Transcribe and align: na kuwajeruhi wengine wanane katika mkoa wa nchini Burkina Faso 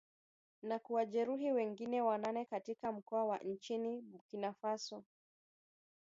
na 0.61 0.79
kuwajeruhi 0.79 1.51
wengine 1.51 2.01
wanane 2.01 2.45
katika 2.45 2.91
mkoa 2.91 3.25
wa 3.25 3.37
nchini 3.37 4.01
Burkina 4.01 4.53
Faso 4.53 5.03